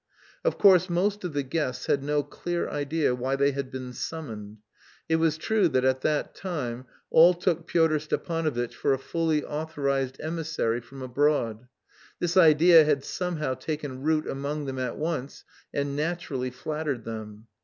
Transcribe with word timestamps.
Of 0.43 0.57
course 0.57 0.89
most 0.89 1.23
of 1.23 1.33
the 1.33 1.43
guests 1.43 1.85
had 1.85 2.01
no 2.01 2.23
clear 2.23 2.67
idea 2.67 3.13
why 3.13 3.35
they 3.35 3.51
had 3.51 3.69
been 3.69 3.93
summoned. 3.93 4.57
It 5.07 5.17
was 5.17 5.37
true 5.37 5.67
that 5.69 5.85
at 5.85 6.01
that 6.01 6.33
time 6.33 6.85
all 7.11 7.35
took 7.35 7.67
Pyotr 7.67 7.99
Stepanovitch 7.99 8.73
for 8.73 8.93
a 8.93 8.97
fully 8.97 9.43
authorised 9.43 10.17
emissary 10.19 10.81
from 10.81 11.03
abroad; 11.03 11.67
this 12.17 12.35
idea 12.35 12.83
had 12.83 13.03
somehow 13.05 13.53
taken 13.53 14.01
root 14.01 14.25
among 14.27 14.65
them 14.65 14.79
at 14.79 14.97
once 14.97 15.43
and 15.71 15.95
naturally 15.95 16.49
flattered 16.49 17.05
them. 17.05 17.45